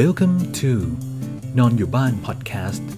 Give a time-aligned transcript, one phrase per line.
[0.00, 0.72] Welcome to
[1.58, 2.90] นอนอยู่บ้านพอดแคสต์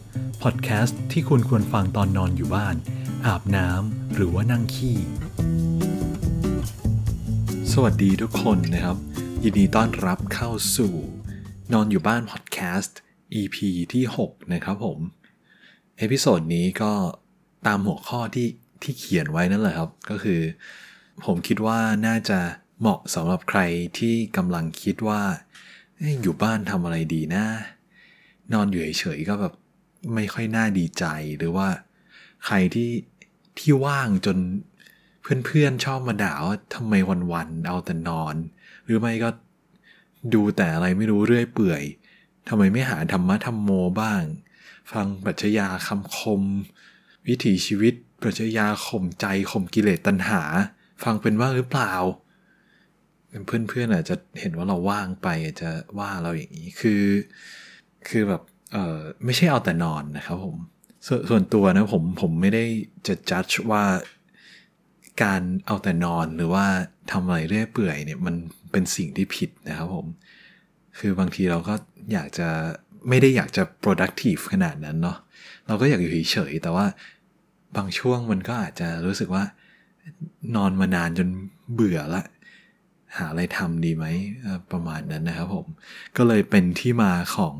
[0.43, 2.77] พอดแคสต์ที่คุณควรฟังตอนนอนอยู่บ้าน
[3.27, 4.97] อาบน้ำหรือว่านั่งขี้
[7.73, 8.97] สวัสดีทุกคนนะครับ
[9.43, 10.95] ยินดีต้อนรับเข้าสู่
[11.73, 12.99] นอนอยู่บ้านพอดแคสต์
[13.41, 13.57] EP
[13.93, 14.99] ที่ 6 นะครับผม
[15.99, 16.93] episode นี้ก็
[17.67, 18.49] ตามหัวข้อที่
[18.83, 20.41] ที่เขียนไว้นั่นแหละครับ ก็คือ
[21.25, 22.41] ผมคิดว่าน่าจะ
[22.81, 23.61] เหมาะสำหรับใคร
[23.99, 25.23] ที่กำลังคิดว่า
[26.23, 27.45] อยู่บ้านทำอะไรดีนะ
[28.53, 29.55] นอนอยู่เฉยๆก็แบบ
[30.15, 31.05] ไม่ค่อยน่าดีใจ
[31.39, 31.69] หรือว่า
[32.47, 32.91] ใครที่
[33.59, 34.39] ที่ว่างจน
[35.23, 36.95] เพื่อนๆชอบมาด่าว่าทำไม
[37.33, 38.35] วันๆเอาแต่นอน
[38.85, 39.29] หรือไม่ก็
[40.35, 41.83] ดูแต่อะไรไม่รู้เรื่อยเปื่อย
[42.49, 44.23] ทำไมไม่หาธรรมะธรรมโมบ้าง
[44.93, 46.43] ฟังปรัชญาคำคม
[47.27, 50.43] วิถีชีวิตปรัชญาข่มใจข่มกิเลสตัณหา
[51.03, 51.93] ฟังเป็นว่าหรือเปล่า
[53.47, 57.03] เพื่อนๆอาจจะเห็นว่าเราว่างไปอาจจะว่าเราอย่างนี้คือ
[58.09, 60.57] คือแบบเออไม่ใช่เอาแต่นอนนะครับผม
[61.07, 62.65] สส่วนตัวนะผมผมไม่ได้
[63.07, 63.85] จะจัดว่า
[65.23, 66.67] การเอาแต่นอนหรือว่า
[67.11, 68.35] ทำอะไรเรื่อยเปื่อยเนี่ยมัน
[68.73, 70.07] เป็นสิ่งที่ผิดนะครับผม
[70.99, 71.75] คือบางทีเราก็
[72.13, 72.49] อยากจะ
[73.09, 75.19] ไม่ได้อยากจะ productive ขนาดนั้นเนาะ
[75.67, 76.87] เราก็อยากอยู่เฉยๆแต่ว่า
[77.77, 79.45] บางช่วงมันก็อาจจะรู้สึกว่า
[80.57, 81.29] นอนมานานจน
[81.75, 82.23] เบื่อละ
[83.17, 84.05] หาอะไรทำดีไหม
[84.73, 85.67] ประมาณนั้นนะครับผม
[86.17, 87.55] ก็เลยเป็นที่มาของ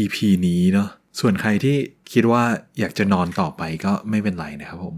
[0.00, 0.88] EP นี้เนาะ
[1.20, 1.76] ส่วนใครที่
[2.12, 2.42] คิดว่า
[2.78, 4.96] อยากจะนอนต่อไปก็ไม่เป็นไรนะครับผม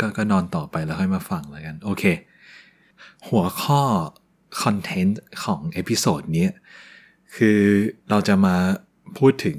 [0.00, 2.04] ก็ก็นอนต่อไปแล้วค่อยมาฟังแล้วกัน โอเค
[3.28, 3.82] หัวข้อ
[4.62, 6.48] content ของ episode นี้
[7.36, 7.60] คือ
[8.10, 8.56] เราจะมา
[9.18, 9.58] พูดถึง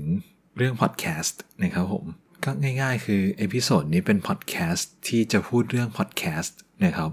[0.57, 2.05] เรื่องพอดแคสต์นะครับผม
[2.43, 7.09] ก็ง่ายๆ คือ episode นี้เป็นพอดแคสต์ที่จะพูดเรื่องพอดแคสต์นะครับ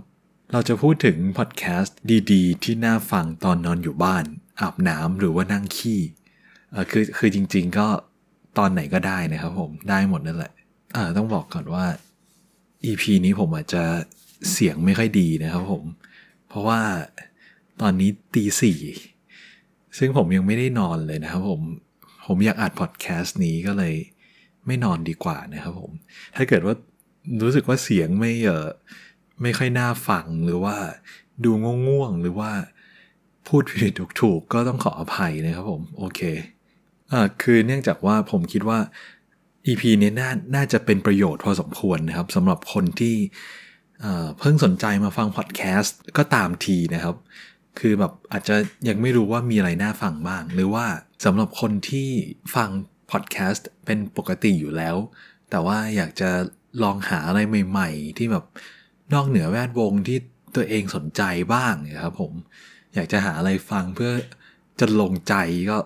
[0.53, 1.99] เราจะพูดถึงพอดแคสต์
[2.33, 4.25] ดีๆ ที่น่าฟังตอนนอนอยู่บ้าน
[4.61, 6.01] อาบน้ำหรือว่านั่งขี้
[6.91, 7.87] คือคือจริง ๆ ก็
[8.59, 10.53] ตอนไหนก็ได้นะครับผมได้หมดนั่นแหละ
[10.95, 11.85] เออต้องบอกก่อนว่า
[12.85, 13.83] EP นี้ผมอาจจะ
[14.53, 15.85] เสียงไม่ค่อยดีนะครับผม
[16.49, 16.81] เพราะว่า
[17.81, 18.79] ตอนนี้ตีสี่
[19.99, 21.63] ซึ่งผมยังไม่ได้นอนเลยนะครับผม
[22.27, 23.95] ผมอยากอัดพอดแคสต์นี้ก็เลย
[24.67, 25.93] ไม่นอนดีกว่านะครับผม
[26.37, 26.75] ถ้าเกิดว่า
[27.43, 28.67] รู้สึกว่าเสียงไม่เออ
[29.43, 30.77] ไม่ค่อยน่าฟังหรือว่า
[31.45, 31.51] ดู
[31.89, 32.51] ง่วงๆหรือว่า
[33.47, 36.21] พูดผิดถูกๆก็ต้องขออภัยนะครับผม โอเค
[37.13, 38.79] อ่าคือเนื่องจากว่าผมคิดว่า
[39.67, 43.17] EP นี้น่าน่าจะเป็นประโยชน์พอสมควรนะครับสำหรับคนที่
[44.01, 47.17] เอ่อเพิ่งสนใจมาฟังพอดแคสต์ก็ตามทีนะครับ
[47.79, 48.57] คือแบบอาจจะ
[48.89, 50.87] ยังไม่รู้ว่ามีอะไรน่าฟังบ้าง หรือว่า
[51.25, 52.09] สำหรับคนที่
[52.55, 52.69] ฟัง
[53.11, 54.97] พอดแคสต์เป็นปกติอยู่แล้ว
[55.51, 56.31] แต่ว่าอยากจะ
[56.83, 58.45] ลองหาอะไรใหม่ ๆ ที่แบบ
[59.13, 60.19] นอกเหนือแวดวงที่
[60.57, 61.23] ตัวเองสนใจ
[61.55, 62.33] บ้างนะครับผม
[62.95, 64.13] อยากจะหาอะไรฟังเพื่อ
[64.81, 65.35] จะลงใจ
[65.71, 65.79] ก็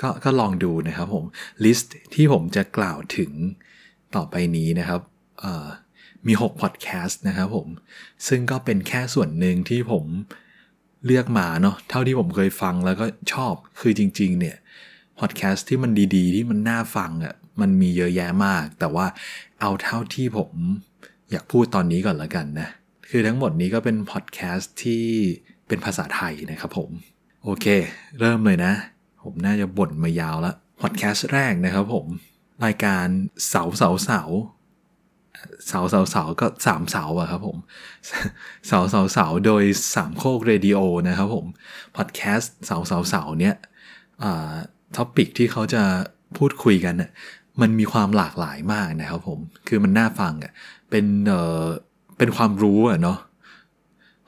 [0.00, 1.24] ก็ก็ลองดูนะครับผม
[1.64, 3.32] list ที่ผมจะกล่าวถึง
[4.14, 5.00] ต่อไปนี้นะครับ
[6.26, 7.68] มี6พอดแคสต์นะครับผม
[8.28, 10.04] ซึ่งก็เป็นแค่ส่วนหนึ่งที่ผม
[11.06, 14.56] เลือกมาเนาะเท่าที่ผมเคยฟังแล้วก็ชอบคือจริง ๆ เนี่ย
[15.18, 19.06] พอดแคสต์ที่มันดีๆ ที่มันน่าฟังอะ่ะมันมีเยอะแยะมาก แต่ว่า
[19.60, 20.52] เอาเท่าที่ผม
[21.34, 22.68] อยากพูดตอนนี้ก่อนละกันนะ
[23.10, 25.04] คือทั้งหมดนี้ก็เป็นพอดแคสต์ที่
[25.68, 26.90] เป็นภาษาไทยนะครับผม
[27.44, 27.66] โอเค
[28.20, 28.72] เริ่มเลยนะ
[29.22, 32.06] ผมน่าจะบ่นมายาวแล้วพอดแคสต์แรกนะครับผม
[32.64, 33.06] รายการ
[33.48, 34.22] เสาเสาเสา
[35.66, 37.56] เสาเสาเสาก็สามเสาอะครับผม
[38.66, 39.64] เสาเสาเสาโดย
[39.94, 40.78] สามโคกเรดิโอ
[41.08, 41.46] นะครับผม
[41.96, 43.54] พอดแคสต์เสาเสาเสาเนี้ย
[44.96, 45.82] topic ที่เขาจะ
[46.36, 47.10] พูดคุยกันน่ะ
[47.60, 50.52] มันมีความหลากหลายมากนะครับผม คือมันน่าฟังอะ
[50.94, 51.64] เป็นเอ่อ
[52.18, 53.18] เป็นความรู้อะเนาะ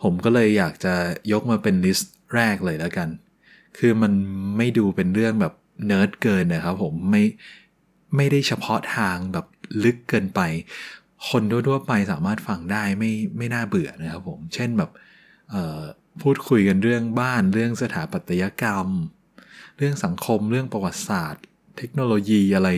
[0.03, 0.95] ผมก็เลยอยากจะ
[1.33, 3.09] ยกมาเป็น list แรกเลยแล้วกัน
[3.79, 4.13] คือมัน
[4.57, 5.55] ไม่ดูเป็นเรื่องแบบ
[5.87, 7.23] เนิร์ดเกินนะครับผมไม่
[8.17, 9.47] ไม่ได้เฉพาะทางแบบ
[9.85, 10.41] ลึกเกินไป
[11.29, 14.91] คนทั่วๆไปสามารถฟังได้ไม่ไม่น่าเบื่อนะครับผม เช่นแบบ
[16.23, 18.89] พูดคุยกันเรื่องบ้านเรื่องสถาปัตยกรรม
[19.79, 21.45] เรื่องสังคมเรื่องประวัติศาสตร์
[21.79, 22.69] เทคโนโลยีอะไร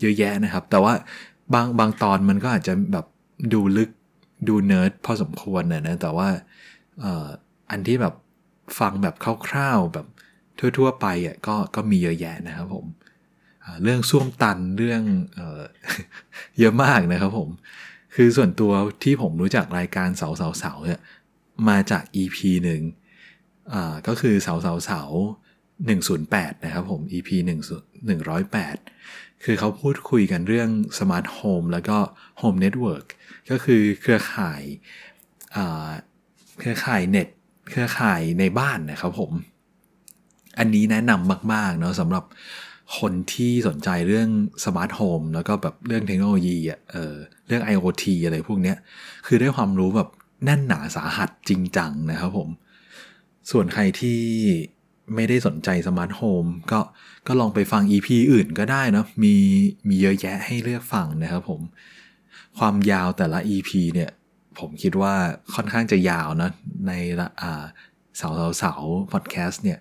[0.00, 0.94] เยอะแยะนะครับ แต่ว่า
[1.54, 3.06] บางบางตอนมันก็อาจจะแบบ
[3.52, 3.90] ดูลึก
[4.48, 6.28] ดูเนิร์ดพอสมควรนะนะ แต่ว่า
[7.70, 8.14] อันที่แบบ
[8.78, 9.14] ฟังแบบ
[9.48, 10.06] คร่าวๆแบบ
[10.78, 12.86] ทั่วๆไปอะก็ก็มีเยอะแยะนะครับผม
[13.82, 15.02] เรื่องส้วมตันเรื่อง
[15.34, 15.62] เออ
[16.58, 17.48] เยอะมากนะครับผม
[18.14, 18.72] คือส่วนตัว
[19.04, 21.00] ที่ผมรู้จักรายการเสาเสาเสาเนี่ย
[21.68, 22.80] มาจาก EP หนึ่ง
[23.72, 25.02] อ่าก็คือเสาเสาเสา
[25.84, 27.50] 108 นะครับผม EP 1
[28.08, 31.98] 108 คือเขาพูดคุยกันเรื่อง Smart Home แล้วก็
[32.40, 33.06] Home Network
[33.50, 34.62] ก็คือเครือข่าย
[36.58, 37.28] เครือข่ายเน็ต
[37.70, 39.32] เครือข่ายในบ้านนะครับผม
[40.58, 42.24] อันนี้แนะนำมาก ๆ เนาะสำหรับ
[42.98, 44.28] คนที่สนใจเรื่อง
[44.64, 47.14] Smart Home แล้วก็แบบเรื่องเทคโนโลยีอะเออ
[47.46, 48.76] เรื่อง IoT อะไรพวกเนี้ย
[49.26, 50.08] คือได้ความรู้แบบ
[50.44, 52.48] แน่นหนาสาหัสจริงจังนะครับผม
[53.50, 54.20] ส่วนใครที่
[55.14, 56.80] ไม่ได้สนใจสมาร์ทโฮมก็
[57.26, 59.34] ก็ลองไปฟัง EP อื่นก็ได้นะมี
[59.88, 61.60] มีเยอะแยะให้เลือกฟังนะครับผม
[62.58, 64.10] ความยาวแต่ละ EP เนี่ย
[64.58, 65.14] ผมคิดว่า
[65.54, 66.50] ค่อนข้างจะยาวนะ
[66.86, 67.64] ในละอ่า
[68.20, 69.78] สาเสาเสาวพอดแคสต์เนี่ย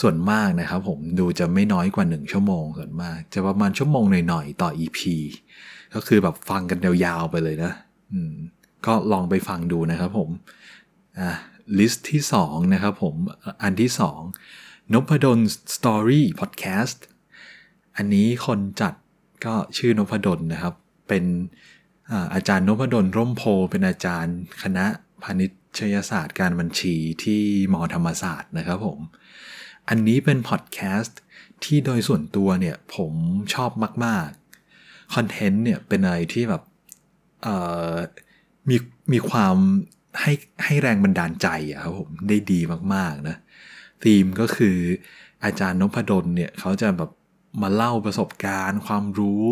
[0.00, 5.00] ส่วนมากนะครับผมดูจะไม่น้อยกว่า 1 ชั่วโมงส่วนมาก จะประมาณชั่วโมงหน่อยๆ ต่อ EP
[5.94, 7.72] ก็คือแบบฟังกันยาวๆไปเลยนะ
[8.12, 8.34] อืม
[8.86, 10.30] ก็ลองไปฟังดูนะครับผม
[11.18, 11.30] อ่า
[11.78, 13.14] list ที่2นะครับผม
[13.62, 13.90] อันที่
[14.40, 15.38] 2 Nopadol's
[15.76, 17.04] Story Podcast
[17.96, 18.94] อันนี้คนจัด
[19.44, 20.74] ก็ชื่อนพดลนะครับ
[21.08, 21.24] เป็น
[22.34, 24.86] อาจารย์นพดลร่มโพธิ์เป็นอาจารย์คณะ
[25.22, 25.46] พาณิ
[25.78, 27.42] ชยศาสตร์การบัญชีที่
[27.72, 28.98] มอธรรมศาสตร์นะครับผม
[29.88, 31.18] อันนี้เป็นพอดแคสต์
[31.64, 33.12] ที่โดยส่วนตัวเนี่ยผม
[33.54, 33.70] ชอบ
[34.04, 36.62] มากๆคอนเทนต์เนี่ยเป็นอะไรที่แบบ
[38.68, 38.76] มี
[39.12, 39.56] มีความ
[40.20, 40.32] ให้
[40.64, 42.60] ให้แรงบันดาลใจอะครับผมได้ดี
[42.94, 43.36] มากๆนะ
[44.04, 44.76] ธีมก็คือ
[45.44, 47.10] อาจารย์นพดลเนี่ยเขาจะแบบ
[47.62, 49.44] มาเล่าประสบการณ์ ความรู้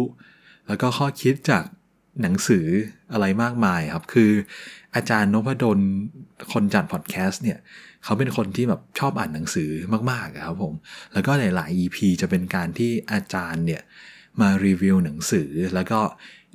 [0.67, 1.65] แล้วก็ข้อคิดจาก
[2.23, 2.67] หนังสือ
[3.13, 4.31] อะไรมากมายครับ คือ
[4.95, 5.79] อาจารย์นพดล
[6.53, 7.59] คนจัดพอดแคสต์เนี่ย
[8.05, 9.71] เขาเป็นคนที่แบบชอบอ่านหนังสือ
[10.11, 10.75] มากๆครับผม
[11.13, 13.83] แล้วก็หลาย ๆ EP จะเป็นการที่อาจารย์เนี่ย
[14.41, 16.01] มารีวิวหนังสือ แล้วก็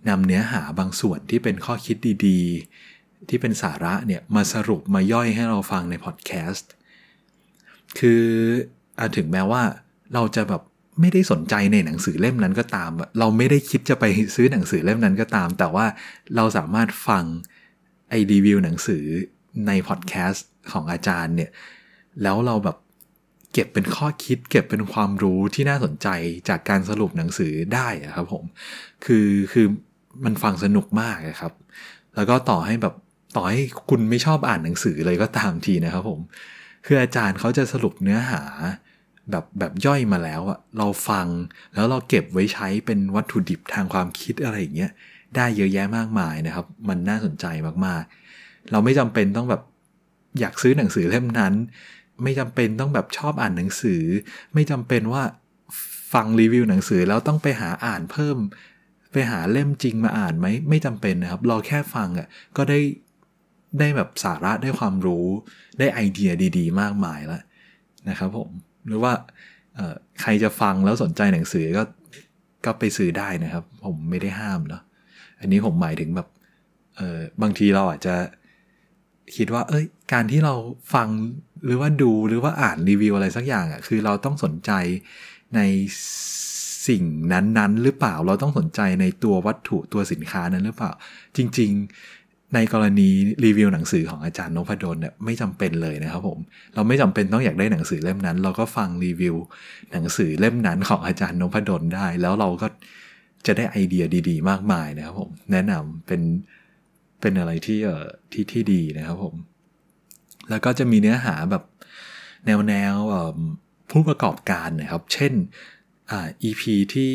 [0.09, 1.97] นำเนื้อหาบางส่วนที่เป็นข้อคิด
[2.27, 2.39] ดี
[2.77, 2.94] ๆ
[3.29, 6.71] ที่เป็นสาระเนี่ยมาสรุปมาย่อยให้เราฟังในพอดแคสต์
[7.99, 8.23] คือ
[8.99, 9.61] อถึงแม้ว่า
[10.13, 10.61] เราจะแบบ
[10.99, 14.05] ไม่ได้สนใจในหนังสือเล่มนั้นก็ตาม เราไม่ได้คิดจะไป
[14.35, 15.85] ซื้อหนังสือเล่มนั้นก็ตาม แต่ว่า
[16.35, 17.23] เราสามารถฟัง
[18.09, 19.05] ไอรีวิวหนังสือ
[19.67, 21.51] ในพอดแคสต์ของอาจารย์เนี่ย
[22.23, 22.77] แล้วเราแบบ
[23.53, 26.07] เก็บเป็นข้อคิด เก็บเป็นความรู้ที่น่าสนใจ
[26.49, 28.43] จากการสรุปหนังสือได้ครับผม
[29.05, 29.67] คือคือ
[30.25, 31.53] มันฟังสนุกมากครับ
[32.15, 32.95] แล้วก็ต่อให้แบบ
[33.35, 36.19] ต่อให้คุณไม่ชอบอ่านหนังสือเลยก็ตามทีนะครับผม
[36.85, 38.41] คืออาจารย์เขาจะสรุปเนื้อหา
[39.31, 41.27] แบบแบบย่อยมาแล้วอะเราฟัง
[41.75, 44.91] แล้วเราเก็บไว้ใช้เป็นวัตถุดิบทางความคิดอะไรอย่างเงี้ย
[45.35, 47.45] ได้เยอะแยะมากมายนะครับ มันน่าสนใจ
[47.85, 49.61] มากๆ เราไม่จำเป็นต้องแบบ
[50.39, 51.53] อยากซื้อหนังสือเล่มนั้น
[52.23, 54.01] ไม่จำเป็นต้องแบบชอบอ่านหนังสือ
[54.53, 55.23] ไม่จำเป็นว่า
[56.13, 58.37] ฟังรีวิวหนังสือแล้วต้องไปหาอ่านเพิ่ม
[59.11, 62.27] ไปหาเล่มจริงมาอ่านไหมไม่จำเป็นนะครับ เราแค่ฟังอะ่ะ
[62.57, 62.79] ก็ได้
[63.79, 65.25] ได้แบบสาระได้ความรู้
[65.79, 67.41] ได้ไอเดียดี ๆ มากมายแล้ว
[68.09, 68.49] นะครับผม
[68.87, 69.13] หรือว่า
[70.21, 71.83] ใครจะฟังแล้วสนใจหนังสือก็
[72.65, 74.81] ก็ไปซื้อได้นะครับ ผมไม่ได้ห้ามเนาะ
[75.39, 76.27] อันนี้ผมหมายถึงแบบ
[76.95, 78.15] เออบางทีเราอาจจะ
[79.35, 80.53] คิดว่า เอ้ย การที่เรา
[80.93, 81.07] ฟัง
[81.65, 84.71] หรือว่าดูหรือว่าอ่านรีวิวอะไรสักอย่างอะ่ะคือเราต้องสนใจ
[85.55, 85.59] ใน
[86.87, 90.91] สิ่งนั้นๆ หรือเปล่าเราต้องสนใจในตัววัตถุตัวสินค้านั้นหรือเปล่า
[91.37, 92.14] จริง ๆ
[92.53, 93.09] ในกรณี
[93.45, 96.39] รีวิวหนังสือของอาจารย์นพดลเนี่ยไม่จำเป็นเลยนะครับผม
[96.73, 99.35] เราไม่จำเป็นต้องอยากได้หนังสือเล่มนั้น เราก็ฟังรีวิว
[99.91, 102.67] หนังสือเล่มนั้นของอาจารย์นพดลได้ แล้วเราก็
[103.45, 106.21] จะได้ไอเดียดีๆ มากมายนะครับผม แนะนำเป็น
[107.21, 109.35] เป็นอะไรที่เอ่อที่ที่ดีนะครับผม
[110.49, 111.63] แล้วก็จะมีเนื้อหาแบบ
[112.45, 112.95] แนวแนว
[113.91, 115.33] ผู้ประกอบการนะครับ เช่น
[116.11, 116.61] อ่า EP
[116.93, 117.13] ที่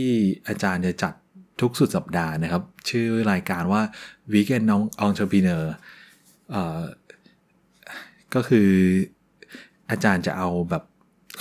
[0.49, 1.15] อาจารย์จะจัด
[1.61, 3.83] ทุกสุดสัปดาห์นะครับ ชื่อรายการว่า
[4.33, 4.67] Weekend
[5.07, 5.65] Entrepreneur
[8.35, 8.71] ก็คือ
[9.91, 10.85] อาจารย์จะเอาแบบ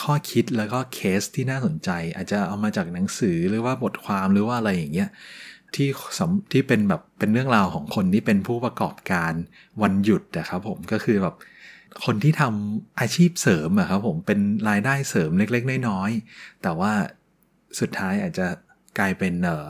[0.01, 5.09] ข้อคิดแล้วก็เคสที่น่าสนใจ อาจจะเอามาจากหนังสือหรือว่าบทความหรือว่าอะไรอย่างเงี้ย
[5.75, 5.89] ที่
[6.51, 9.33] ที่เป็นแบบเป็นเรื่องราวของคนที่เป็นผู้ประกอบการ
[9.81, 11.35] วันหยุดนะครับผมก็คือแบบ
[12.05, 16.91] คนที่ทำอาชีพเสริมอะครับผมเป็นรายได้เสริมเล็ก ๆ น้อยๆแต่ว่า
[17.79, 18.47] สุดท้ายอาจจะ
[18.99, 19.67] กลายเป็นเอ่อ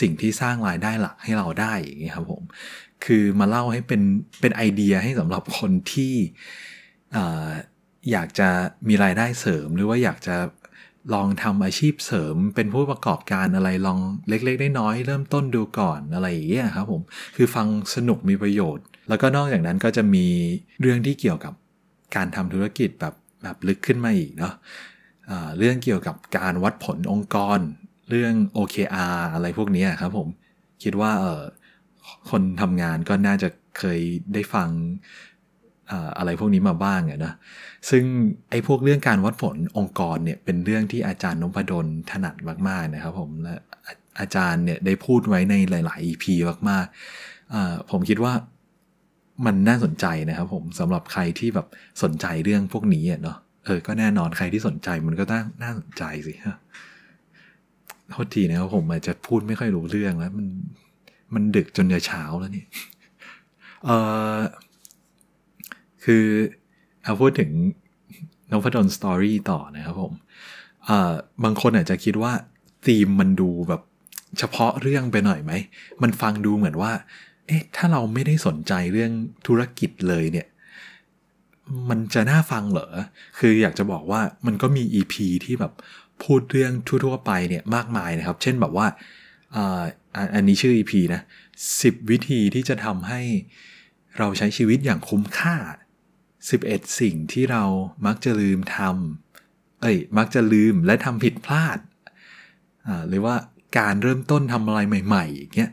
[0.00, 2.42] สิ่งที่สร้างรายได้หลักให้เราได้อย่างเงี้ครับผม
[3.04, 4.02] คือมาเล่าให้เป็น
[4.40, 6.14] เป็นไอเดียให้สำหรับคนที่
[8.12, 8.48] อยากจะ
[8.88, 10.36] มีรายได้เสริม หรือว่าอยากจะ
[11.14, 13.98] ลองทำอาชีพเสริม เป็นผู้ประกอบการอะไรลอง
[14.28, 17.02] เล็กๆน้อยๆเริ่มต้นดูก่อนอะไรอย่างเงี้ยครับผม
[17.36, 20.26] คือฟังสนุกมีประโยชน์ แล้วก็นอกจากนั้นก็จะมี
[20.80, 21.54] เรื่องที่เกี่ยวกับ
[22.16, 27.58] การทำธุรกิจแบบแบบลึกขึ้นมาอีกเนาะะเรื่องเกี่ยวกับการวัดผลองค์กร
[28.12, 30.28] เรื่อง OKR อะไรพวกนี้ครับผม
[30.82, 31.42] คิดว่าเออ
[32.30, 34.00] คนทำงานก็น่าจะเคย
[34.34, 34.68] ได้ฟัง
[36.18, 37.32] อะไรพวกนี้มาบ้างอะนะ
[37.90, 38.04] ซึ่ง
[38.50, 42.36] ไอ้พวกเรื่องการวัดผลองค์กรเนี่ยเป็นเรื่องที่อาจารย์นพดลถนัด
[42.68, 43.54] มากๆนะครับผมและ
[44.20, 46.24] อาจารย์เนี่ยได้พูดไว้ในหลาย ๆ EP
[46.70, 48.32] มากๆผมคิดว่า
[49.46, 51.66] มันน่าสนใจนะครับผมสำหรับใครที่แบบ
[52.02, 56.58] สนใจเรื่องพวกนี้เนาะเออก็แน่นอนใครที่สนใจมันก็น่าน่าสนใจสิฮะ
[58.12, 60.46] โทษทีนะครับผมอาจจะพูดไม่ค่อยรู้เรื่องแล้ว มัน
[61.34, 62.64] มันดึกจนจะเช้าแล้วนี่
[63.84, 63.90] เอ
[64.36, 64.38] อ
[66.04, 66.24] คือ
[67.02, 67.50] เอาพูดถึง
[68.50, 70.12] นพดลสตอรี่ต่อนะครับผม
[70.86, 71.12] เออ
[71.44, 72.32] บางคนอาจจะคิดว่า
[72.86, 73.82] ธีมมันดูแบบ
[74.38, 75.52] เฉพาะเรื่องไปหน่อยไหม
[76.02, 76.92] มันฟังดูเหมือนว่า
[77.46, 79.12] เอ๊ะ ถ้าเราไม่ได้สนใจเรื่อง
[79.46, 80.46] ธุรกิจเลยเนี่ย
[81.90, 82.88] มันจะน่าฟังเหรอ
[83.38, 85.14] คืออยากจะบอกว่ามันก็มี EP
[85.44, 85.72] ที่แบบ
[86.22, 88.86] พูดเรื่องทั่วๆไปเนี่ยมากมายนะครับ เช่นแบบว่า
[90.34, 91.22] อันนี้ชื่อ EP นะ
[91.64, 93.20] 10 วิธีที่จะทำให้
[94.18, 95.56] เราใช้ชีวิตอย่างคุ้มค่า
[96.28, 97.64] 11 สิ่งที่เรา
[98.06, 101.78] มักจะลืมทำเอ้ย มักจะลืมและทำผิดพลาด
[103.08, 103.34] หรือว่า
[103.78, 105.70] การเริ่มต้นทำอะไรใหม่ๆอย่างเงี้ย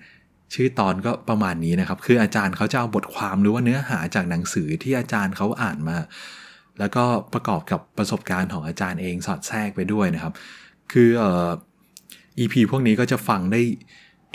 [0.53, 5.97] ชื่อตอนก็ประมาณนี้นะครับ คืออาจารย์เขาจะเอาบทความหรือว่าเนื้อหาจากหนังสือที่อาจารย์เขาอ่านมา
[6.79, 10.33] แล้วก็ประกอบกับประสบการณ์ของอาจารย์เองสอดแทรกไปด้วยนะครับ
[10.91, 11.49] คือเอ่อ
[12.39, 13.61] EP พวกนี้ก็จะฟังได้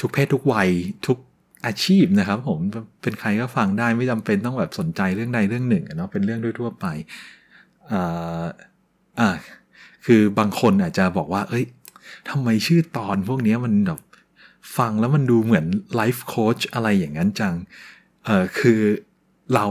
[0.00, 0.68] ทุกเพศทุกวัย
[1.06, 1.18] ทุก
[1.66, 2.58] อาชีพนะครับ ผม
[3.02, 6.86] เป็นใครก็ฟังได้ไม่จำเป็นต้องแบบสนใจเรื่องใดเรื่องหนึ่งเนาะเป็นเรื่องทั่วไป
[7.92, 8.44] อ่า
[9.20, 9.30] อ่า
[10.06, 11.64] คือบางคนอาจจะบอกว่า เอ้ย
[12.30, 14.00] ทำไมชื่อตอนพวกนี้มันแบบ
[14.78, 17.54] ฟังแล้วมันดูเหมือนไลฟ์โค้ชอะไรอย่างนั้นจัง
[18.24, 18.80] เออคือ
[19.54, 19.66] เรา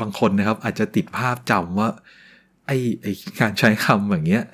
[0.00, 1.88] บางคนนะครับ อาจจะติดภาพจำว่า
[2.66, 2.70] ไอ
[3.02, 3.06] ไอ
[3.40, 4.44] การใช้คำอย่างเงี้ย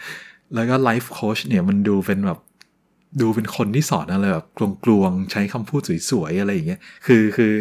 [0.54, 2.38] แล้วก็ไลฟ์โค้ชเนี่ยมันดูเป็นแบบ
[3.20, 4.46] ดูเป็นคนที่สอนอะไรแบบ
[4.84, 5.80] กลวงๆ ใช้คำพูด
[6.10, 7.52] สวยๆ อะไรอย่างเงี้ย คือคือ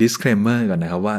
[0.00, 1.16] disclaimer ก่อนนะครับว่า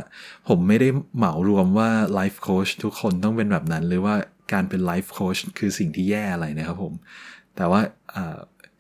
[0.47, 4.15] ผมไม่ได้เหมารวมว่า life coach ทุกคนต้องเป็นแบบนั้น หรือว่า
[4.53, 6.93] การเป็น life coach คือสิ่งที่แย่อะไรนะครับผม
[7.55, 7.81] แต่ว่า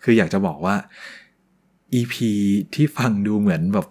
[0.03, 0.75] คืออยากจะบอกว่า
[1.99, 2.15] EP
[2.75, 3.87] ที่ฟังดูเหมือนแบบ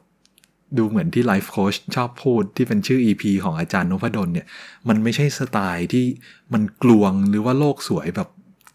[0.79, 4.47] ดูเหมือนที่ life coach ชอบพูดที่เป็นชื่อ EP ของอาจารย์นพดลเนี่ย
[4.89, 6.07] มันไม่ใช่สไตล์ที่
[6.53, 8.29] มันกลวงหรือว่าโลกสวยแบบ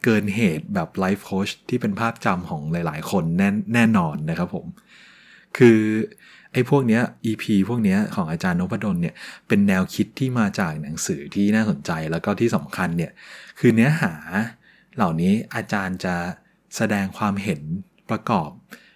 [0.03, 4.65] เกินเหตุแบบไลฟ์โค้ชที่เป็นภาพจำของหลาย ๆ คนแน่แน่นอนนะครับผม
[5.57, 5.79] คือ
[6.53, 9.15] ไอ้พวกเนี้ย EP พวกเนี้ยของอาจารย์นพดลเนี่ย
[9.47, 13.11] เป็นแนวคิดที่มาจากหนังสือที่น่าสนใจแล้วก็ที่สำคัญเนี่ย
[13.59, 14.13] คือเนื้อหา
[14.95, 16.15] เหล่านี้อาจารย์จะ
[16.75, 17.61] แสดงความเห็น
[18.09, 18.49] ประกอบ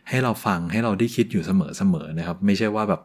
[0.10, 3.02] ให้เราฟังให้เราได้คิดอยู่เสมอๆนะครับ ไม่ใช่ว่าแบบ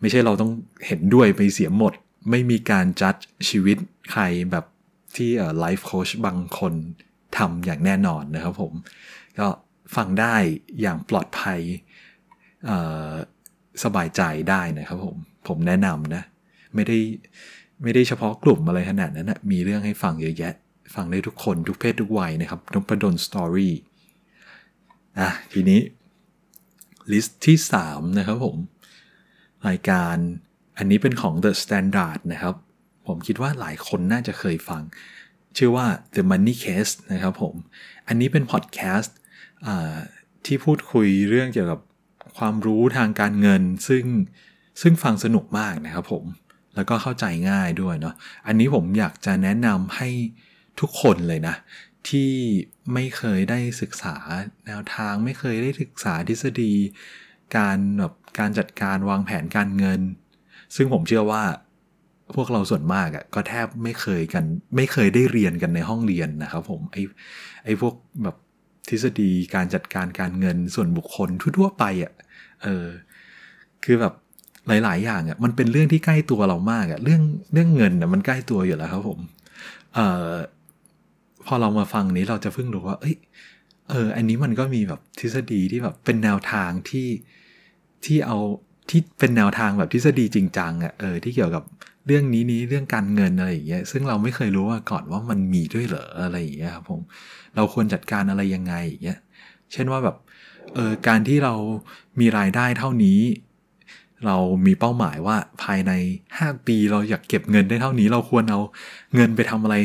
[0.00, 0.50] ไม่ใช่เราต้อง
[0.86, 1.92] เห็นด้วยไปเสียหมด
[2.30, 3.14] ไม่มีการจัด
[3.48, 3.76] ชีวิต
[4.12, 4.64] ใครแบบ
[5.16, 6.72] ที่ไลฟ์โค้ชบางคน
[7.38, 8.72] ทำอย่างแน่นอนนะครับผม
[9.38, 9.46] ก็
[9.96, 10.34] ฟังได้
[10.80, 11.60] อย่างปลอดภัย
[13.84, 15.16] สบายใจได้นะครับผม
[15.48, 16.22] ผมแนะนำนะ
[16.74, 16.98] ไม่ได้
[17.82, 20.54] ไม่ได้เฉพาะกลุ่มอะไรขนาดนั้นนะมีเรื่องให้ฟังเยอะแยะ
[20.94, 23.72] ฟังได้ทุกคนทุกเพศทุกวัยนะครับนพดลสตอรี่
[25.18, 25.80] อะทีนี้
[27.12, 28.56] ลิสต์ที่ 3 นะครับผม
[29.68, 30.16] รายการ
[30.78, 32.54] อันนี้เป็นของ The Standard นะครับ
[33.06, 34.82] ผมคิดว่าหลายคนน่าจะเคยฟัง
[35.56, 37.54] ชื่อว่า The Money Case นะครับผม
[38.08, 39.16] อันนี้เป็นพอดแคสต์
[40.46, 41.80] ที่พูดคุยเรื่องเกี่ยวกับ
[42.38, 44.04] ความรู้ทางการเงิน ซึ่ง
[44.82, 46.24] ซึ่งฟังสนุกมากนะครับผม
[46.74, 48.14] แล้วก็เข้าใจง่ายด้วยเนาะ
[48.46, 50.08] อันนี้ผมอยากจะแนะนำให้
[50.80, 51.54] ทุกคนเลยนะ
[52.08, 52.32] ที่
[52.94, 54.16] ไม่เคยได้ศึกษา
[54.66, 56.72] แนวทางไม่เคยได้ศึกษาทฤษฎี
[57.56, 60.00] การแบบการจัดการวางแผนการเงิน
[60.76, 61.42] ซึ่งผมเชื่อว่า
[62.36, 64.44] พวกเราส่วนมากอะ่ะก็แทบไม่เคยกัน
[64.76, 67.02] ไม่เคยได้เรียนกันในห้องเรียนนะครับผมไอ้
[67.64, 68.36] ไอ้พวกแบบ
[68.88, 72.12] ทฤษฎีการจัดการการเงินส่วนบุคคลทั่วไปอะ่ะ
[72.62, 72.86] เออ
[73.84, 74.14] คือแบบ
[74.66, 79.20] หลาย ๆ อย่างอะ่ะมันเป็นเรื่องที่ใกล้ตัวเรามากอะ่ะเรื่องเรื่องเงินอะมันใกล้ตัวอยู่แล้วครับผม
[79.94, 80.30] เอ่อ
[81.46, 83.16] พอเรามาฟังนี้เราจะเพิ่งรู้ว่า เอ้ย
[83.90, 87.08] เออ อันนี้มันก็มีแบบทฤษฎีที่แบบเป็นแนวทางที่
[88.04, 88.38] ที่เอา
[88.90, 91.64] ที่เป็นแนวทางแบบทฤษฎีจริงจังอะ่ะ เออ ที่เกี่ยวกับ
[92.06, 97.00] เรื่องนี้นี้เรื่องการเงินอะไรอย่างเงี้ย ซึ่งเราไม่เคยรู้ว่าก่อนว่ามันมีด้วยเหรออะไรอย่างเงี้ยครับผม
[97.56, 99.18] เราควรจัดการอะไรยังไงอย่างเงี้ย
[99.72, 100.16] เช่นว่าแบบ
[100.74, 101.54] เออ การที่เรา
[102.20, 103.20] มีรายได้เท่านี้
[104.26, 104.36] เรา
[104.66, 105.92] มีเป้าหมายว่าภายใน
[106.38, 108.60] 5 ปีเราอยากเก็บเงินได้เท่านี้ เราควรเอา
[109.14, 109.76] เงินไปทำอะไร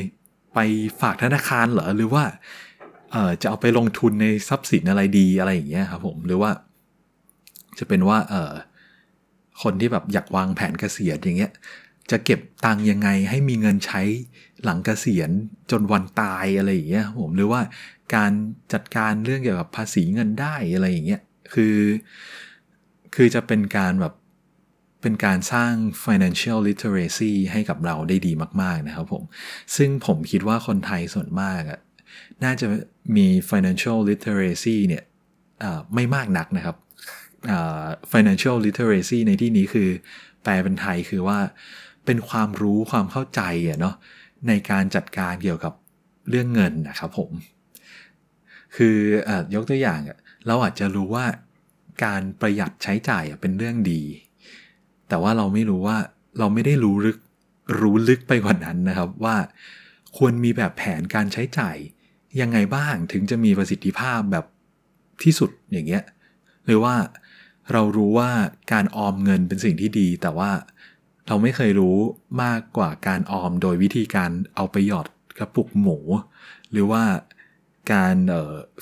[0.53, 0.59] ไป
[1.01, 2.23] ฝากธนาคารเหรอหรือว่า
[3.11, 6.51] เออจะเอาไปลงทุนในทรัพย์สินอะไรดีอะไรอย่างเงี้ยครับผมหรือว่า
[7.79, 8.53] จะเป็นว่าเออ
[9.61, 11.51] คนที่แบบอยากวางแผนเกษียณอย่างเงี้ย
[12.11, 14.01] จะเก็บตังค์ยังไงให้มีเงินใช้
[14.63, 15.29] หลังเกษียณ
[15.71, 17.61] จนวันตายอะไรอย่างเงี้ยผมหรือว่า
[18.15, 18.31] การ
[18.73, 21.21] จัดการเรื่องเกี่ยวกับภาษีเงินได้อะไรอย่างเงี้ย
[21.53, 21.77] คือ
[23.15, 24.13] คือจะเป็นการแบบ
[25.01, 25.73] เป็นการสร้าง
[26.05, 29.23] financial literacy ให้กับเราได้ดีมาก ๆ นะครับผม
[29.75, 31.79] ซึ่งผมคิดว่าคนไทยส่วนมากอะ
[32.43, 32.67] น่าจะ
[33.15, 35.03] มี financial literacy เนี่ย
[35.95, 36.75] ไม่มากนักนะครับ
[38.11, 39.89] financial literacy ในที่นี้คือ
[40.43, 41.39] แปลเป็นไทยคือว่า
[42.05, 43.95] เป็นความรู้ความเข้าใจอะเนาะ
[44.47, 45.73] ในการจัดการเกี่ยวกับ
[46.29, 47.31] เรื่องเงินนะครับผม
[48.75, 48.97] คือ
[49.29, 49.99] อยกตัวอย่าง
[50.47, 51.25] เราอาจจะรู้ว่า
[52.05, 54.01] การประหยัดใช้จ่ายเป็นเรื่องดี
[55.09, 55.97] แต่ว่าเราไม่รู้ว่า
[56.39, 57.17] เราไม่ได้รู้ลึก
[57.81, 59.35] รู้ลึกไปกว่านั้นนะครับว่า
[60.17, 61.77] ควรมีแบบแผนการใช้จ่าย
[62.41, 64.45] ยังไงบ้างถึงจะมีประสิทธิภาพแบบ
[65.23, 66.03] ที่สุดอย่างเงี้ย
[66.65, 66.95] หรือว่า
[67.71, 68.29] เรารู้ว่า
[68.73, 70.51] การออมเงินเป็นสิ่งที่ดี แต่ว่า
[71.27, 71.97] เราไม่เคยรู้
[72.43, 75.97] มากกว่าการออมโดยวิธีการเอาไปหยอดกระปุกหมู
[76.71, 77.03] หรือว่า
[77.93, 78.15] การ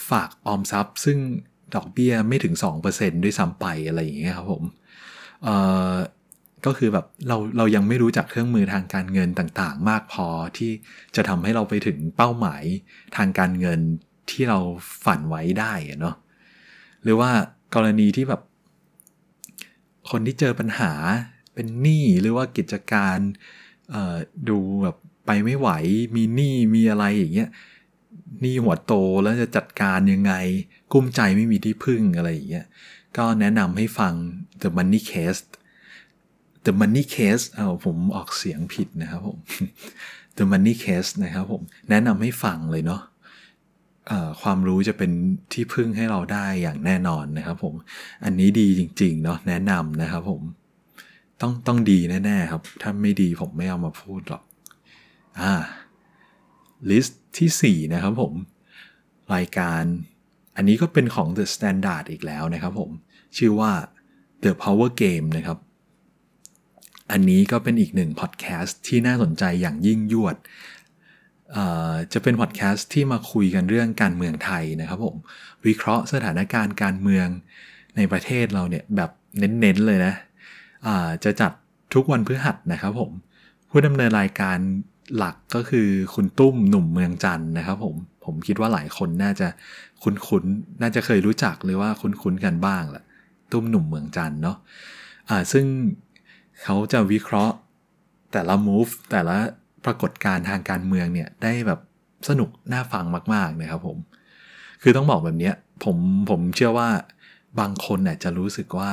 [0.10, 1.18] ฝากออมทรัพย์ ซึ่ง
[1.76, 2.54] ดอกเบี้ยไม่ถึง
[2.90, 4.64] 2%ด้วยซ้ำไปอะไรอย่างเงี้ยครับผม
[6.66, 10.72] ก็คือแบบเราเรายังไม่รู้จักเครื่องมือทางการเงินต่างๆ มากพอที่
[11.16, 12.64] จะทำให้เราไปถึงเป้าหมาย
[13.18, 13.80] ทางการเงิน
[14.30, 14.60] ที่เรา
[15.06, 16.16] ฝันไว้ได้เนาะ
[17.04, 17.32] หรือว่า
[17.76, 18.42] กรณีที่แบบ
[20.10, 20.92] คนที่เจอปัญหา
[21.54, 23.18] เป็นหนี้หรือว่ากิจการ
[24.50, 24.96] ดูแบบ
[25.26, 25.70] ไปไม่ไหว
[26.16, 27.50] มีหนี้มีอะไรอย่างเงี้ย
[28.42, 30.34] หนี้หัวโตแล้วจะจัดการยังไง
[30.92, 32.66] กุ้มใจไม่มีที่พึ่งอะไรอย่างเงี้ย
[33.18, 34.14] ก็แนะนำให้ฟัง
[34.62, 35.44] The Money Case
[36.68, 39.38] The Money Case เอาผมออกเสียงผิดนะครับผม
[40.38, 43.02] The Money Case นะครับผม แนะนำให้ฟังเลยเนาะ
[44.42, 45.12] ความรู้จะเป็น
[45.54, 47.74] ที่พึ่งให้เราได้อย่างแน่นอนนะครับผม
[48.24, 50.42] อันนี้ดีจริงๆเนาะแนะนำนะครับผม
[51.42, 54.44] ต้องต้องดีแน่ๆครับ ถ้าไม่ดีผมไม่เอามาพูดหรอก
[55.40, 55.54] อ่า
[56.90, 58.34] ลิสต์ที่ 4 นะครับผม
[59.36, 59.84] รายการ
[60.56, 62.92] อันนี้ก็เป็นของ The Standard อีกแล้วนะครับผม
[63.38, 63.72] ชื่อว่า
[64.44, 65.58] The Power Game นะครับ
[67.12, 70.36] อันนี้ก็เป็นอีกหนึ่งพอดแคสต์ที่น่าสนใจอย่างยิ่งยวด
[72.14, 75.16] จะเป็นพอดแคสต์ที่มาคุยกันเรื่องการเมืองไทยนะครับผม
[75.68, 77.28] วิเคราะห์สถานการณ์การเมือง
[77.98, 79.10] ในประเทศเราเนี่ยแบบ
[79.40, 81.52] เน้นๆเลยนะะจะจัด
[81.94, 83.12] ทุกวันพฤหัสนะครับผม
[83.70, 84.58] ผู้ดำเนินรายการ
[85.18, 87.96] หลักก็คือคุณตุ้มหนุ่มเมืองจันนะครับผม
[88.26, 89.48] ผมคิดว่าหลายคนน่าจะ
[90.04, 93.04] คุ้นๆ น่าจะเคยรู้จักหรือว่าคุ้นๆกันบ้างแหละ
[93.52, 95.66] ตุ้มหนุ่มเมืองจันเนาะะซึ่ง
[96.64, 97.56] เขาจะวิเคราะห์
[98.34, 99.38] แต่ละ move แต่ละ
[99.86, 101.80] ปรากฏการณ์ทางการเมืองเนี่ยได้แบบ
[102.30, 103.98] สนุกน่าฟังมาก ๆ นะครับผม
[104.82, 105.52] คือต้องบอกแบบนี้
[105.84, 105.98] ผม
[106.30, 106.90] ผมเชื่อว่า
[107.60, 108.92] บางคนเนี่ยจะรู้สึกว่า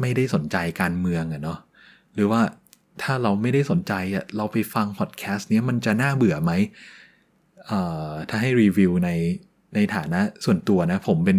[0.00, 1.58] ไม่ได้สนใจการเมืองอะเนาะ
[2.14, 2.40] หรือว่า
[3.02, 6.52] ถ้าเราไม่ได้สนใจอะเราไปฟังพอดแคสต์เนี้ยมันจะน่าเบื่อไหม
[7.66, 9.10] เอ่อถ้าให้รีวิวใน
[9.74, 11.38] ในฐานะส่วนตัวนะ ผมเป็น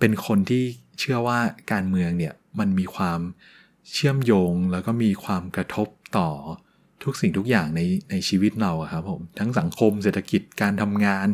[0.00, 0.64] เป็นคนที่
[1.00, 1.38] เชื่อว่า
[1.72, 3.20] การเมืองเนี่ยมันมีความ
[3.92, 6.30] เชื่อมโยงแล้วก็มีความกระทบต่อ
[7.04, 11.26] ทุกสิ่งทุกอย่างในในชีวิตเราครับผมทั้งสังคมเศรษฐกิจการทำงาน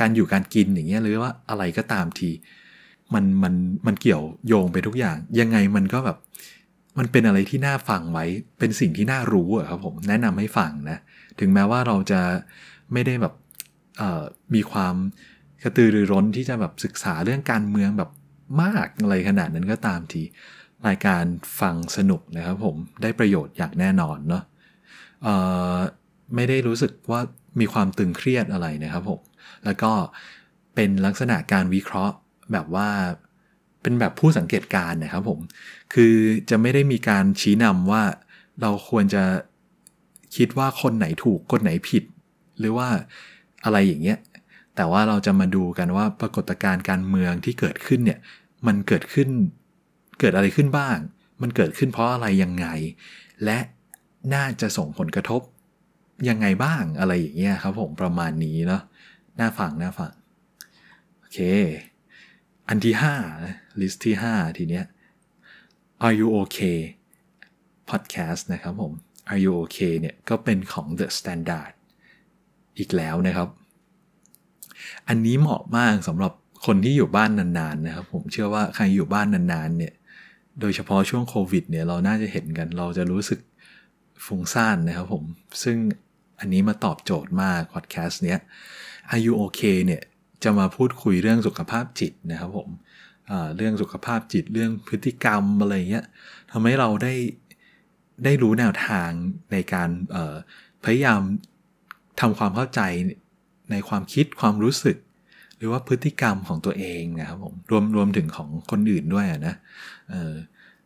[0.00, 2.30] การอยู่การกินอย่างเงี้ยหรือว่าอะไรก็ตามที
[3.14, 3.54] มันมัน
[3.86, 6.18] มันเกี่ยวโยงไปทุกอย่าง ยังไงมันก็แบบ
[6.98, 8.24] มันเป็นอะไรที่น่าฟังไว้
[8.58, 10.98] เป็นสิ่งที่น่ารู้อะครับผมแนะนำให้ฟังนะ
[11.40, 12.20] ถึงแม้ว่าเราจะ
[12.92, 13.34] ไม่ได้แบบ
[14.54, 14.94] มีความ
[15.62, 18.10] กระตือรือร้นที่จะแบบศึกษาเรื่องการเมืองแบบ
[18.62, 20.22] มากอะไรขนาดนั้นก็ตามที
[20.88, 21.24] รายการ
[21.60, 24.42] ฟังสนุกนะครับผมได้ประโยชน์อย่างแน่นอนเนาะ
[26.34, 27.20] ไม่ได้รู้สึกว่า
[27.60, 29.20] มีความตึงเครียดอะไรนะครับผม
[29.64, 29.92] แล้วก็
[30.74, 32.14] เป็นลักษณะการวิเคราะห์
[32.52, 32.88] แบบว่า
[33.82, 35.40] เป็นแบบผู้สังเกตการนะครับผม
[35.94, 36.14] คือ
[36.50, 38.02] จะไม่ได้มีการชี้นำว่า
[38.60, 39.22] เราควรจะ
[40.36, 42.04] คิดว่าคนไหนถูกคนไหนผิด
[42.58, 42.88] หรือว่า
[43.64, 44.18] อะไรอย่างเงี้ย
[44.76, 48.18] แต่ว่าเราจะมาดูกันว่าปรากฏการณ์การเมืองที่เกิดขึ้นเนี่ย
[48.66, 49.28] มันเกิดขึ้น
[50.20, 50.96] เกิดอะไรขึ้นบ้าง
[51.42, 52.66] มันเกิดขึ้นเพราะอะไรยังไง
[53.44, 53.58] และ
[54.34, 55.42] น่าจะส่งผลกระทบ
[56.28, 58.82] ยังไงบ้างอะไรอย่างเงี้ยครับผมประมาณนี้เนาะ
[59.40, 60.12] น่าฟังน่าฟัง
[61.18, 61.38] โอเค
[62.68, 62.94] อันที่
[63.36, 64.84] 5ลิสต์ที่ 5 ทีเนี้ย
[66.04, 66.78] Are you okay
[67.90, 68.92] podcast นะครับผม
[69.30, 71.72] Are you okay เนี่ยก็เป็นของ The Standard
[72.78, 73.48] อีกแล้วนะครับ
[75.08, 76.32] อันนี้เหมาะมากสำหรับ
[76.66, 79.92] คนที่อยู่บ้านนานๆนะครับ ผมเชื่อว่าใครอยู่บ้านนานๆเนี่ย
[80.60, 83.40] โดยเฉพาะช่วงโควิดเนี่ยเราน่าจะเห็นกัน เราจะรู้สึก
[84.24, 85.24] ฟุ้งซ่านนะครับผม
[85.62, 85.76] ซึ่ง
[86.40, 88.38] อันนี้มาตอบโจทย์มากพอดแคสต์เนี้ย
[89.12, 90.02] Are you okay เนี่ย
[90.44, 92.68] จะมาพูดคุยเรื่องสุขภาพจิตนะครับผม
[93.56, 96.04] เรื่องสุขภาพจิตเรื่องพฤติกรรมอะไรเงี้ย
[96.50, 97.14] ทำให้เราได้
[98.24, 99.10] ได้รู้แนวทาง
[99.52, 99.90] ในการ
[100.84, 101.20] พยายาม
[102.20, 102.80] ทำความเข้าใจ
[103.70, 104.96] ในความคิดความรู้สึก
[105.56, 109.54] หรือว่าพฤติกรรมของตัวเองนะครับผมรวมรวมถึงของคนอื่นด้วยนะ
[110.10, 110.14] เ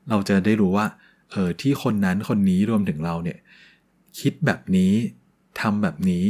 [0.09, 0.87] เราจะได้รู้ว่า
[1.33, 3.39] เออที่คนนั้นคนนี้รวมถึงเราเนี่ย
[4.21, 4.93] คิดแบบนี้
[5.61, 6.25] ทำแบบนี้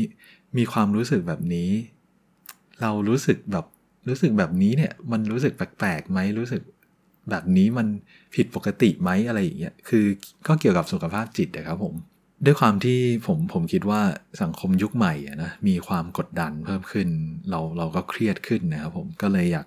[0.56, 1.70] มีความรู้สึกแบบนี้
[2.82, 3.66] เรารู้สึกแบบ
[4.08, 6.62] รู้สึกแบบนี้เนี่ย มันรู้สึกแปลกๆไหมรู้สึก
[7.30, 7.86] แบบนี้มัน
[8.34, 10.04] ผิดปกติไหมอะไรอย่างเงี้ยคือ
[10.46, 11.94] ก็เกี่ยวกับสุขภาพจิตนะครับผม
[12.44, 14.00] ด้วยความที่ผมผมคิดว่า
[14.42, 17.08] สังคมยุคใหม่นะมีความกดดันเพิ่มขึ้น
[17.50, 19.66] เราเราก็เครียดขึ้นนะครับผมก็เลยอยาก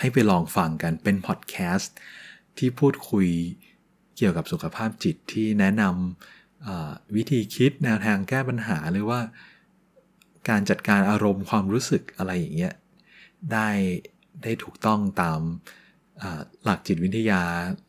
[0.00, 1.94] ให้ไปลองฟังกันเป็นพอดแคสต์
[2.58, 3.28] ที่พูดคุย
[4.16, 9.20] เกี่ยวกับสุขภาพจิตที่แนะนำวิธีคิดแนวทางแก้ปัญหาหรือว่า
[10.48, 12.74] การจัดการอารมณ์ความรู้สึกอะไรอย่างเงี้ย
[13.52, 13.68] ได้
[14.42, 15.40] ได้ถูกต้องตาม
[16.64, 17.42] หลักจิตวิทยา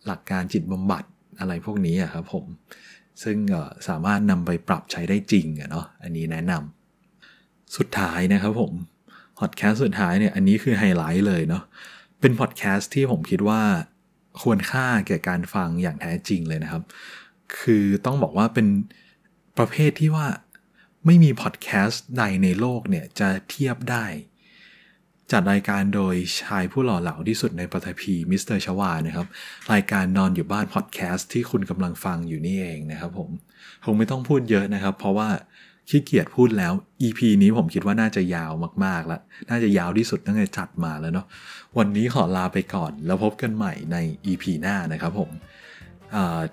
[0.06, 1.04] หลักการจิตบำบัด
[1.39, 2.45] อะไรพวกนี้ครับผม
[3.23, 3.38] ซึ่ง
[3.88, 8.73] สามารถนำไปปรับใช้ได้จริงอะเนาะอันนี้แนะนำสุดท้ายนะครับผม
[9.39, 11.63] พอดแคสต์สุดท้ายเนี่ยอันนี้คือไฮไลท์เลยเนาะ
[12.21, 13.62] เป็นพอดแคสต์ที่ผมคิดว่า
[14.41, 16.84] ควรค่าแก่การฟังอย่างแท้จริงเลยนะครับ
[17.60, 18.67] คือต้องบอกว่าเป็น
[19.58, 20.28] ประเภทที่ว่า
[21.06, 24.06] ไม่มีพอดแคสต์ใดในโลกเนี่ย จะเทียบได้
[25.32, 29.28] จัดรายการโดยชายผู้หล่อเหลาที่สุดในปฐพีมิสเตอร์ชวานะครับ
[29.74, 33.30] รายการนอนอยู่บ้านพอดแคสต์ที่คุณกำลังฟังอยู่นี่เองนะครับผม
[33.86, 35.30] คงไม่ต้องพูดเยอะนะครับ เพราะว่า
[35.89, 38.52] ขี้เกียจพูดแล้ว EP นี้ผมคิดว่าน่าจะยาว
[38.86, 41.26] มากๆแล้ว น่าจะยาวที่สุดตั้งแต่จัดมาแล้วเนาะ
[41.78, 45.30] วันนี้ขอลาไปก่อน แล้วพบกันใหม่ใน EP หน้านะครับผม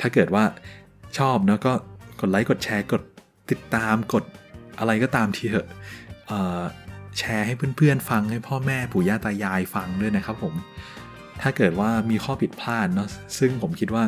[0.00, 0.44] ถ้าเกิดว่า
[1.18, 1.72] ชอบเนาะก็
[2.20, 3.02] กดไลค์กดแชร์กด
[3.50, 4.24] ติดตามกด
[4.78, 5.68] อะไรก็ตามทีเถอะ
[7.18, 10.54] แชร์ให้เพื่อนๆฟังให้พ่อแม่ปู่ย่าตายายฟังด้วยนะครับผม
[11.42, 14.04] ถ้าเกิดว่ามีข้อผิดพลาดเนาะซึ่งผมคิดว่า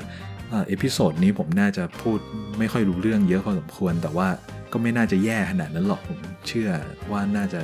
[0.69, 2.19] episode นี้ผมน่าจะพูด
[2.59, 4.29] ไม่ค่อยรู้เรื่องเยอะพอสมควรแต่ว่า
[4.77, 6.71] ก็ไม่น่าจะแย่ขนาดนั้นหรอกผมเชื่อ
[7.11, 7.61] ว่าน่าจะ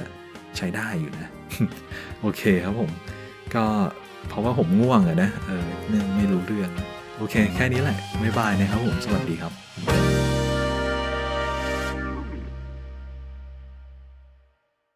[0.57, 1.29] ใช้ได้อยู่นะ
[2.21, 2.91] โอเคครับผม
[3.55, 3.65] ก็
[4.29, 6.71] เพราะว่าผมง่วงอะนะ เออเนื่องไม่รู้เรื่อง
[7.17, 9.53] โอเค แค่นี้แหละ บ๊ายบายนะครับผม สวัสดีครับ